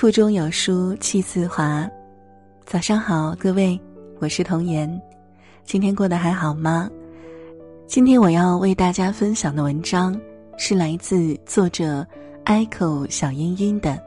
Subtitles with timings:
[0.00, 1.86] 腹中有书气自华。
[2.64, 3.78] 早上好，各位，
[4.18, 4.90] 我是童言。
[5.62, 6.88] 今天过得还好吗？
[7.86, 10.18] 今天我要为大家分享的文章
[10.56, 12.02] 是来自作者
[12.46, 13.90] Echo 小茵茵的《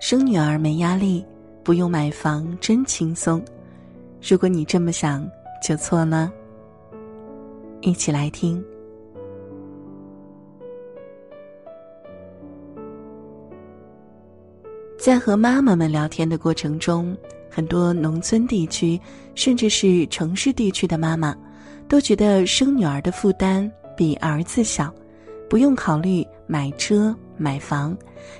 [0.00, 1.24] 生女儿没压力，
[1.62, 3.40] 不用买房真轻松》。
[4.20, 5.24] 如果你这么想，
[5.62, 6.28] 就错了。
[7.82, 8.60] 一起来听。
[15.04, 17.14] 在和妈妈们聊天的过程中，
[17.50, 18.98] 很多农村地区，
[19.34, 21.36] 甚至是城市地区的妈妈，
[21.86, 24.90] 都觉得生女儿的负担比儿子小，
[25.46, 27.94] 不用考虑买车买房，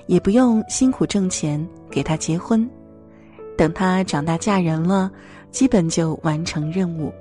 [0.06, 2.66] 也不用辛苦挣钱给她结婚，
[3.58, 5.12] 等她长大嫁人了，
[5.50, 7.12] 基本就完成任务。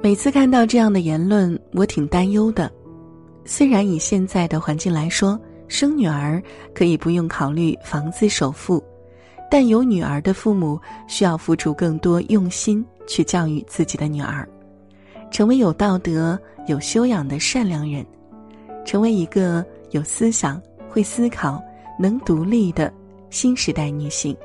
[0.00, 2.70] 每次看到这样的言论，我挺担忧的。
[3.44, 5.36] 虽然以现在的环境来说，
[5.68, 6.42] 生女儿
[6.74, 8.82] 可以不用考虑房子首付，
[9.50, 14.48] 但有女儿的父母需要付出更多用心去教育自己的女儿，
[15.30, 18.04] 成为有道德、有修养的善良人，
[18.84, 21.62] 成为一个有思想、会思考、
[21.98, 22.92] 能独立的
[23.30, 24.36] 新时代女性，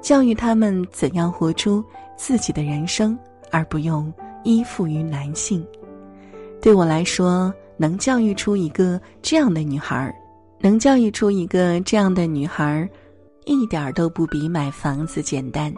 [0.00, 1.84] 教育他们怎样活出
[2.16, 3.18] 自己的人生，
[3.50, 4.12] 而不用
[4.44, 5.66] 依附于男性。
[6.60, 10.14] 对我来说，能教育出一个这样的女孩
[10.62, 12.88] 能教育出一个这样的女孩
[13.46, 15.72] 一点儿都不比买房子简单。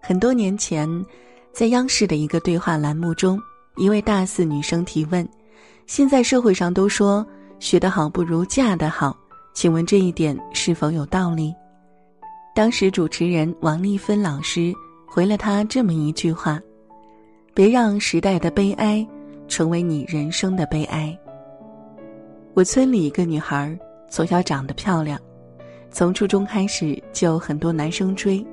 [0.00, 0.88] 很多年前，
[1.52, 3.40] 在央视的一个对话栏目中，
[3.76, 5.28] 一位大四女生提问
[5.86, 7.26] ：“现在社会上都说
[7.58, 9.16] 学得好不如嫁得好，
[9.54, 11.52] 请问这一点是否有道理？”
[12.54, 14.72] 当时主持人王丽芬老师
[15.06, 16.60] 回了她这么一句话
[17.54, 19.06] ：“别让时代的悲哀
[19.48, 21.16] 成为你人生的悲哀。”
[22.54, 23.78] 我村里一个女孩
[24.10, 25.18] 从小长得漂亮，
[25.90, 28.44] 从初中开始就很多男生追，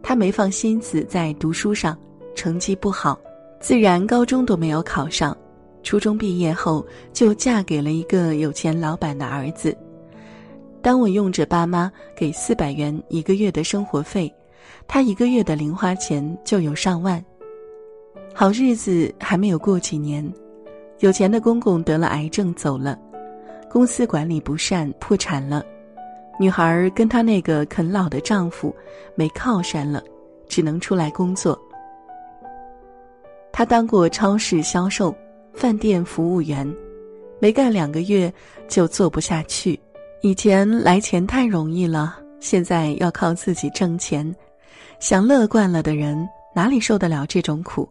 [0.00, 1.98] 她没放心思在读书上，
[2.36, 3.18] 成绩不好，
[3.58, 5.36] 自然高中都没有考上。
[5.82, 9.76] 初中毕业后就嫁给了一个有钱老板的儿子。
[10.80, 14.32] 当我用着爸妈给四百元一个月的生活费，
[14.86, 17.22] 她一个月的零花钱就有上万。
[18.32, 20.32] 好日子还没有过几年，
[21.00, 22.96] 有钱的公公得了癌症走了。
[23.74, 25.66] 公司管理不善，破产了。
[26.38, 28.72] 女孩跟她那个啃老的丈夫
[29.16, 30.00] 没靠山了，
[30.46, 31.60] 只能出来工作。
[33.50, 35.12] 她当过超市销售、
[35.52, 36.72] 饭店服务员，
[37.40, 38.32] 没干两个月
[38.68, 39.76] 就做不下去。
[40.22, 44.32] 以前来钱太容易了，现在要靠自己挣钱。
[45.00, 46.16] 享乐惯了的人
[46.54, 47.88] 哪里受得了这种苦？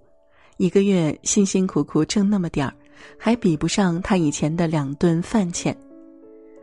[0.55, 2.73] 一个月辛辛苦苦挣那么点儿。
[3.17, 5.75] 还比不上她以前的两顿饭钱，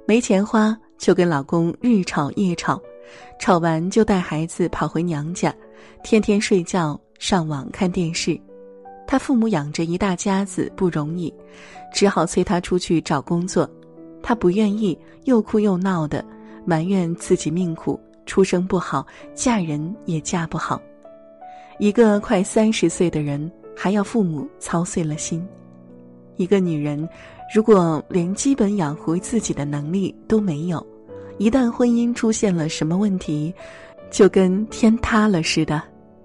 [0.06, 2.80] 没钱花就跟老公日吵夜吵，
[3.38, 5.54] 吵完就带孩子跑回娘家，
[6.02, 8.38] 天天睡觉上网看电视。
[9.06, 11.32] 她父母养着一大家子不容易，
[11.92, 13.68] 只好催她出去找工作。
[14.22, 16.24] 她不愿意，又哭又闹的，
[16.64, 20.80] 埋怨自己命苦，出生不好，嫁人也嫁不好。
[21.78, 25.44] 一个快三十岁的人，还要父母操碎了心。
[26.40, 27.06] 一个女人，
[27.54, 30.84] 如果连基本养活自己的能力都没有，
[31.36, 33.52] 一旦婚姻出现了什么问题，
[34.10, 35.82] 就跟天塌了似的。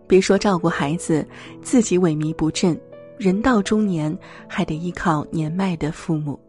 [0.08, 1.28] 别说照顾孩子，
[1.62, 2.80] 自己萎靡不振，
[3.18, 4.18] 人到中年
[4.48, 6.40] 还得依靠年迈的父母。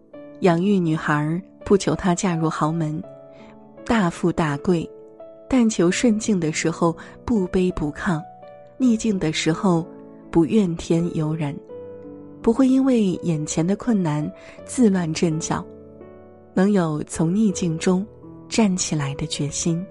[0.43, 3.03] 养育女孩，不求她嫁入豪门，
[3.85, 4.89] 大富大贵，
[5.51, 8.23] 但求顺境的时候不卑不亢，
[8.79, 9.85] 逆境的时候
[10.31, 11.59] 不怨天尤人。
[12.47, 14.25] 不会因为眼前的困难
[14.65, 15.67] 自乱阵脚，
[16.55, 18.07] 能有从逆境中
[18.49, 19.85] 站起来的决心，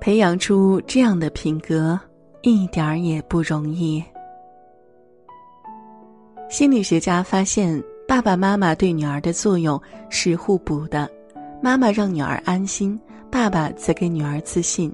[0.00, 1.96] 培养出这样的品格
[2.42, 4.02] 一点儿也不容易。
[6.48, 9.80] 心理学家发现，爸爸妈妈对女儿的作用
[10.10, 11.08] 是互补的，
[11.62, 12.98] 妈妈让女儿安心，
[13.30, 14.92] 爸爸则给女儿自信。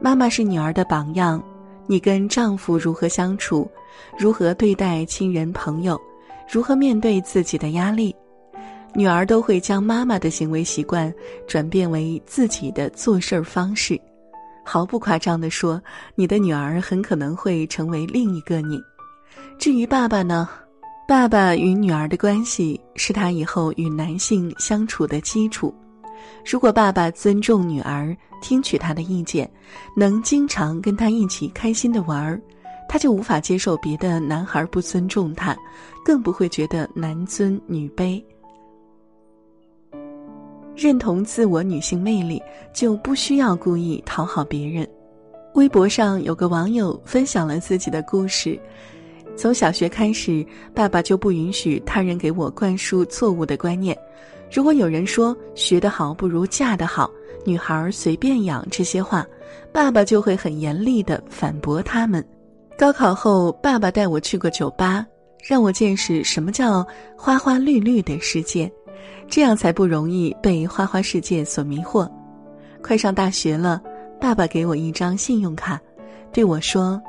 [0.00, 1.38] 妈妈是女儿的榜样。
[1.88, 3.68] 你跟丈夫如何相处，
[4.18, 5.98] 如何对待亲人朋友，
[6.48, 8.14] 如何面对自己的压力，
[8.94, 11.12] 女儿都会将妈妈的行为习惯
[11.46, 13.98] 转变为自己的做事儿方式。
[14.64, 15.80] 毫不夸张地说，
[16.14, 18.78] 你的女儿很可能会成为另一个你。
[19.58, 20.46] 至于爸爸呢？
[21.08, 25.74] 爸爸与女儿的关系是他以后与男性相处的基础。
[26.48, 28.16] 如果爸爸尊重女儿。
[28.40, 29.50] 听取她的意见，
[29.96, 32.40] 能经常跟她一起开心的玩儿，
[32.88, 35.56] 她就无法接受别的男孩不尊重她，
[36.04, 38.22] 更不会觉得男尊女卑。
[40.76, 42.40] 认同自我女性魅力，
[42.72, 44.88] 就不需要故意讨好别人。
[45.54, 48.56] 微博上有个网友分享了自己的故事：
[49.36, 53.98] 从小学开始，爸爸就不允许他人给我灌输错误的观念。
[54.50, 57.10] 如果有人说“学得好不如嫁得好”，
[57.44, 59.26] 女孩随便养这些话，
[59.72, 62.26] 爸爸就会很严厉地反驳他们。
[62.78, 65.04] 高考后，爸爸带我去过酒吧，
[65.46, 66.86] 让我见识什么叫
[67.16, 68.70] 花花绿绿的世界，
[69.28, 72.10] 这样才不容易被花花世界所迷惑。
[72.82, 73.82] 快上大学了，
[74.20, 75.78] 爸爸给我一张信用卡，
[76.32, 77.00] 对我说：“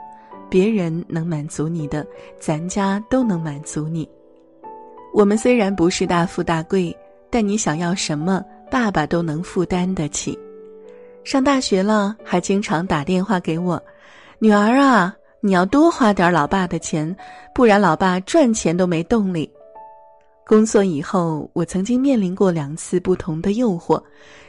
[0.49, 2.05] 别人能满足你的，
[2.37, 4.07] 咱家都能满足你。
[5.13, 6.95] 我们虽然不是大富大贵。”
[7.29, 10.37] 但你想要什么，爸爸都能负担得起。
[11.23, 13.81] 上大学了，还经常打电话给我，
[14.39, 17.15] 女儿啊，你要多花点老爸的钱，
[17.53, 19.49] 不然老爸赚钱都没动力。
[20.47, 24.01] 工作以后，我曾经面临过两次不同的诱惑，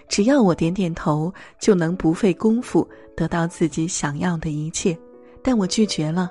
[0.08, 4.96] 只要我点点头，就能不费功夫得到自己想要的一切，
[5.42, 6.30] 但我拒绝了。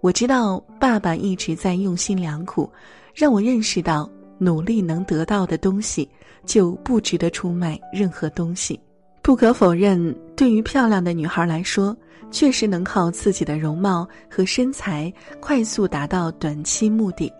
[0.00, 2.70] 我知道爸爸一直在用心良苦，
[3.14, 4.10] 让我认识到。
[4.38, 6.08] 努力能得到的东西，
[6.46, 8.78] 就不值得出卖任何东西。
[9.20, 11.94] 不可否认，对于漂亮的女孩来说，
[12.30, 17.30] 确实能靠自己的容貌和身材快速达到短期目的，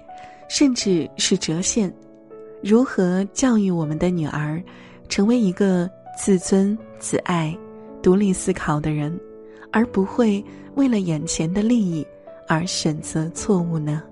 [0.48, 1.92] 甚至是折现。
[2.62, 4.62] 如何教育我们的女儿，
[5.08, 7.56] 成为一个自尊自爱、
[8.02, 9.18] 独立思考的人，
[9.70, 12.06] 而不会为了眼前的利益
[12.48, 14.02] 而选择错误呢？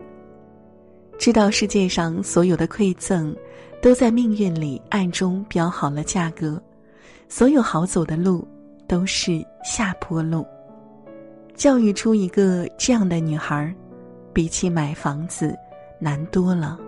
[1.18, 3.34] 知道世界上所有的馈赠，
[3.80, 6.60] 都在命运里暗中标好了价格，
[7.28, 8.46] 所有好走的路
[8.86, 10.46] 都是下坡路。
[11.54, 13.74] 教育出一个这样的女孩，
[14.32, 15.56] 比起买房子
[15.98, 16.78] 难多了。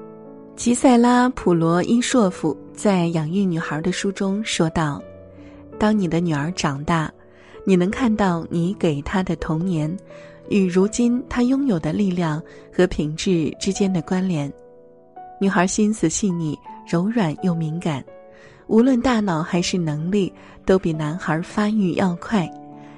[0.57, 5.03] 吉塞拉·普罗伊硕夫在《养育女孩》的书中说道
[5.79, 7.11] ：“当你的女儿长大，
[7.65, 9.97] 你能看到你给她的童年。”
[10.51, 12.43] 与如今她拥有的力量
[12.73, 14.53] 和品质之间的关联。
[15.41, 18.05] 女孩心思细腻、柔软又敏感，
[18.67, 20.33] 无论大脑还是能力，
[20.67, 22.49] 都比男孩发育要快。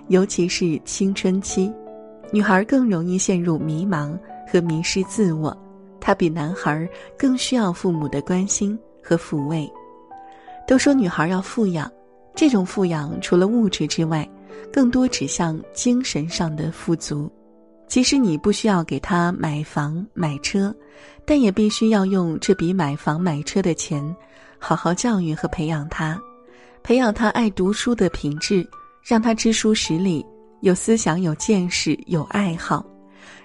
[0.08, 1.72] 尤其是青春期，
[2.32, 4.18] 女孩更容易陷入迷茫
[4.50, 5.56] 和迷失自我。
[6.00, 6.88] 她比男孩
[7.18, 9.70] 更需要父母的关心和抚慰。
[10.66, 11.90] 都说女孩要富养，
[12.34, 14.28] 这种富养除了物质之外，
[14.72, 17.30] 更多指向精神上的富足。
[17.90, 20.72] 即使你不需要给他买房买车，
[21.24, 24.00] 但也必须要用这笔买房买车的钱，
[24.60, 26.16] 好好教育和培养他，
[26.84, 28.64] 培养他爱读书的品质，
[29.02, 30.24] 让他知书识礼，
[30.60, 32.86] 有思想、有见识、有爱好，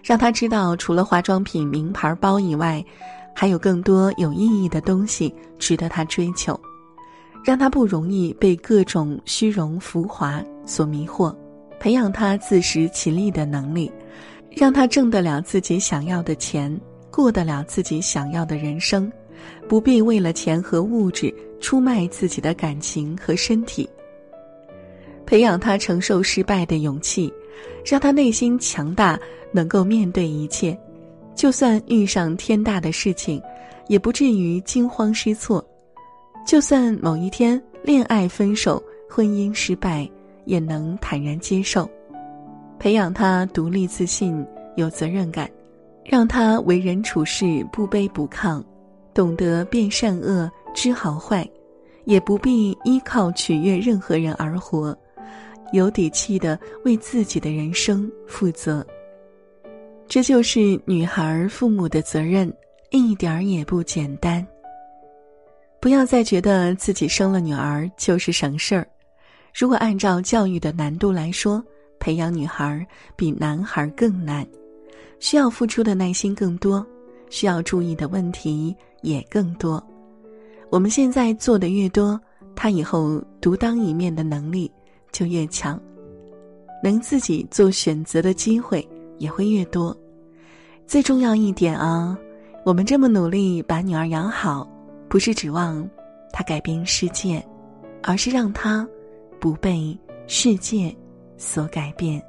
[0.03, 2.86] 让他知道除了化妆品、名牌包以外，
[3.33, 6.57] 还有更多有意义的东西值得他追求，
[7.44, 11.36] 让他不容易被各种虚荣浮华所迷惑，
[11.80, 13.92] 培养他自食其力的能力。
[14.56, 16.80] 让他挣得了自己想要的钱，
[17.12, 19.12] 过得了自己想要的人生，
[19.68, 23.88] 不必为了钱和物质出卖自己的感情和身体。
[25.25, 27.31] 培养他承受失败的勇气，
[27.84, 29.19] 让他内心强大，
[29.52, 30.78] 能够面对一切，
[31.35, 33.42] 就算遇上天大的事情，
[33.90, 35.62] 也不至于惊慌失措；
[36.47, 40.09] 就算某一天恋爱分手、婚姻失败，
[40.45, 41.90] 也能坦然接受。
[42.85, 45.49] 培养他独立自信、有责任感，
[46.04, 48.63] 让他为人处事不卑不亢，
[49.11, 51.49] 懂得辨善恶、知好坏，
[52.04, 54.95] 也不必依靠取悦任何人而活，
[55.73, 58.85] 有底气的为自己的人生负责。
[60.07, 62.54] 这就是女孩父母的责任，
[62.92, 64.45] 一点儿也不简单。
[65.80, 68.87] 不要再觉得自己生了女儿就是省事儿，
[69.56, 71.65] 如果按照教育的难度来说。
[72.06, 72.85] 培养女孩
[73.16, 74.45] 比男孩更难，
[75.18, 76.85] 需要付出的耐心更多，
[77.31, 79.83] 需要注意的问题也更多。
[80.69, 82.21] 我们现在做的越多，
[82.56, 84.71] 他以后独当一面的能力
[85.12, 85.81] 就越强，
[86.83, 89.97] 能自己做选择的机会也会越多。
[90.85, 92.16] 最重要一点啊，
[92.64, 94.69] 我们这么努力把女儿养好，
[95.09, 95.90] 不是指望
[96.31, 97.44] 她改变世界，
[98.04, 98.88] 而是让她
[99.40, 99.97] 不被
[100.28, 100.95] 世界。
[101.37, 102.21] 所改变，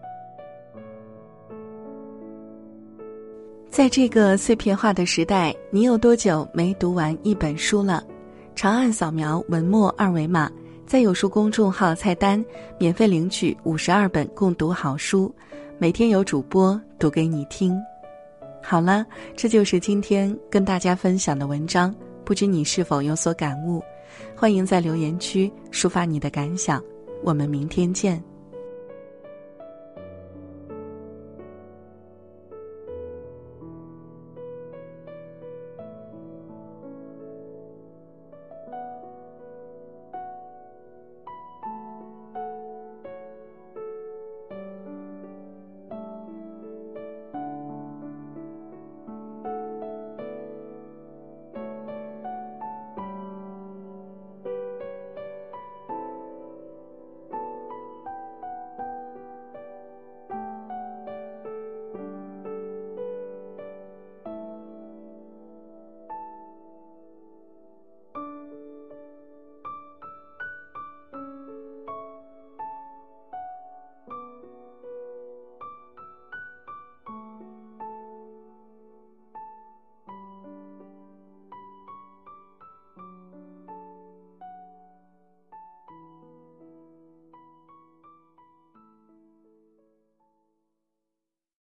[3.70, 8.02] 在这个碎片化的时代，你有多久没读完一本书了？
[8.54, 10.50] 长按扫描文末二维码，
[10.86, 12.42] 在有书公众号菜单
[12.78, 15.32] 免费领取五十二本共读好书，
[15.78, 17.78] 每天有主播读给你听。
[18.62, 21.94] 好了，这就是今天跟大家分享的文章，
[22.24, 23.82] 不知你是否有所感悟？
[24.34, 26.82] 欢迎在留言区抒发你的感想。
[27.22, 28.22] 我们明天见。